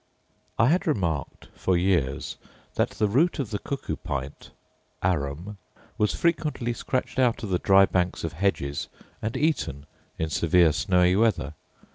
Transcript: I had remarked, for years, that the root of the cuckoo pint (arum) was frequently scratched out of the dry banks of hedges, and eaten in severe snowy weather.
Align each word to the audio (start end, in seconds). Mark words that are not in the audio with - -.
I 0.57 0.69
had 0.69 0.87
remarked, 0.87 1.49
for 1.53 1.77
years, 1.77 2.37
that 2.73 2.89
the 2.89 3.07
root 3.07 3.37
of 3.37 3.51
the 3.51 3.59
cuckoo 3.59 3.95
pint 3.97 4.49
(arum) 5.03 5.59
was 5.95 6.15
frequently 6.15 6.73
scratched 6.73 7.19
out 7.19 7.43
of 7.43 7.51
the 7.51 7.59
dry 7.59 7.85
banks 7.85 8.23
of 8.23 8.33
hedges, 8.33 8.87
and 9.21 9.37
eaten 9.37 9.85
in 10.17 10.31
severe 10.31 10.71
snowy 10.71 11.15
weather. 11.15 11.53